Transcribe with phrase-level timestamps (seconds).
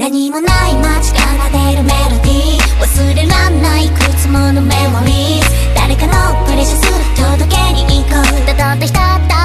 [0.00, 2.64] 何もない街から出るメロディー。
[2.80, 5.74] 忘れらんないいくつものメモリー。
[5.76, 6.88] 誰かのプレシャス
[7.20, 8.46] 届けに行こう。
[8.46, 8.96] ただって再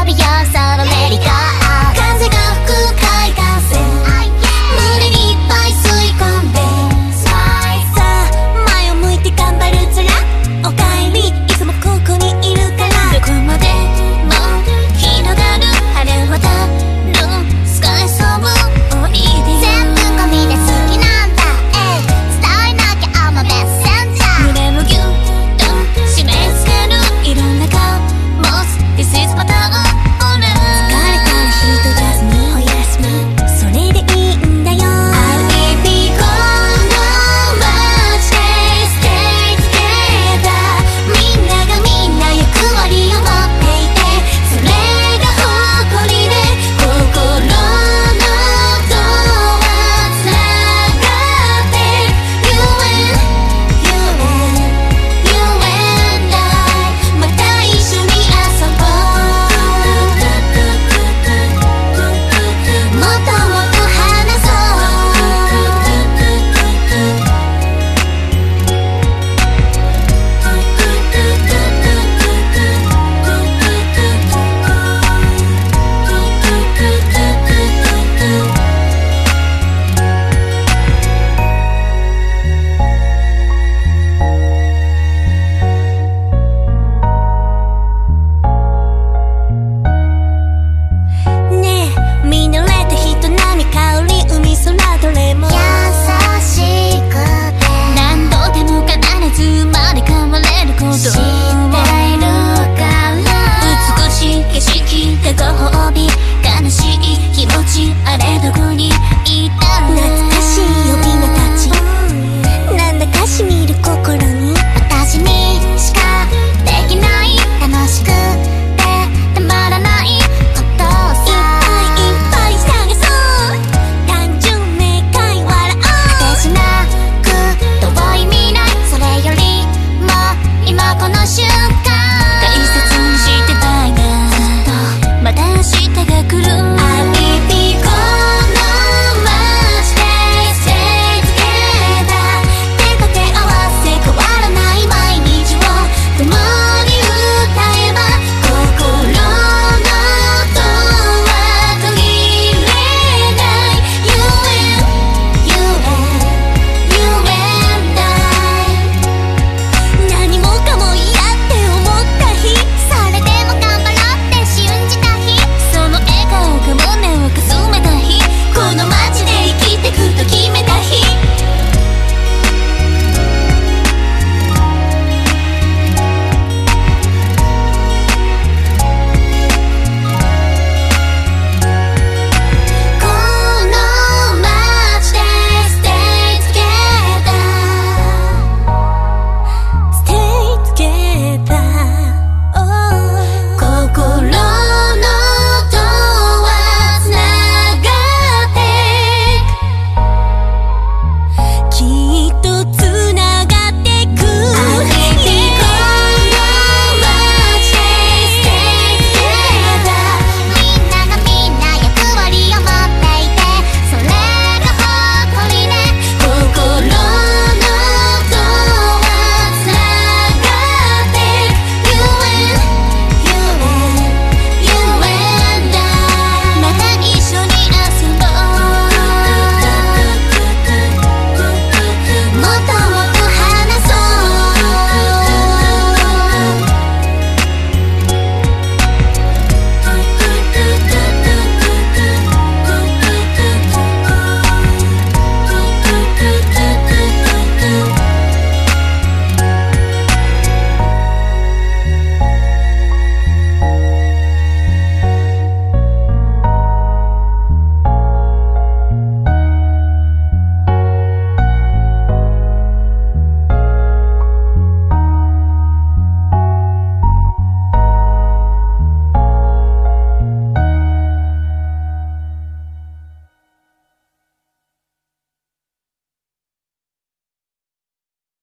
[0.05, 0.84] び朝の